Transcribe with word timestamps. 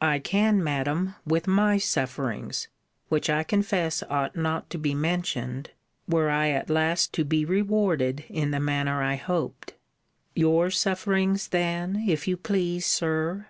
I 0.00 0.20
can, 0.20 0.64
Madam, 0.64 1.16
with 1.26 1.46
my 1.46 1.76
sufferings: 1.76 2.68
which 3.10 3.28
I 3.28 3.42
confess 3.42 4.02
ought 4.04 4.34
not 4.34 4.70
to 4.70 4.78
be 4.78 4.94
mentioned, 4.94 5.68
were 6.08 6.30
I 6.30 6.48
at 6.48 6.70
last 6.70 7.12
to 7.12 7.26
be 7.26 7.44
rewarded 7.44 8.24
in 8.30 8.52
the 8.52 8.58
manner 8.60 9.02
I 9.02 9.16
hoped. 9.16 9.74
Your 10.34 10.70
sufferings 10.70 11.48
then, 11.48 12.04
if 12.08 12.26
you 12.26 12.38
please, 12.38 12.86
Sir? 12.86 13.48